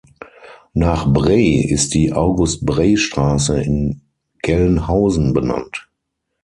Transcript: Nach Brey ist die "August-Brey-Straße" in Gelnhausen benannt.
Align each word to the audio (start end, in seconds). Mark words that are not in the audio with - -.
Nach 0.73 1.05
Brey 1.13 1.57
ist 1.63 1.93
die 1.93 2.11
"August-Brey-Straße" 2.11 3.61
in 3.61 4.01
Gelnhausen 4.41 5.31
benannt. 5.35 5.91